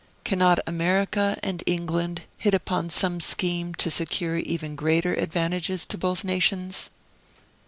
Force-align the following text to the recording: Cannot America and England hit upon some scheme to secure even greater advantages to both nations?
Cannot 0.23 0.57
America 0.65 1.37
and 1.43 1.61
England 1.67 2.23
hit 2.39 2.55
upon 2.55 2.89
some 2.89 3.19
scheme 3.19 3.75
to 3.75 3.91
secure 3.91 4.35
even 4.37 4.75
greater 4.75 5.13
advantages 5.13 5.85
to 5.85 5.95
both 5.95 6.23
nations? 6.23 6.89